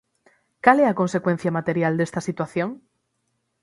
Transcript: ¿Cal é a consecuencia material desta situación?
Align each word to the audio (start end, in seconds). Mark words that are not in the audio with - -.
¿Cal 0.65 0.77
é 0.83 0.85
a 0.87 0.97
consecuencia 1.01 1.55
material 1.57 1.93
desta 1.95 2.25
situación? 2.27 2.69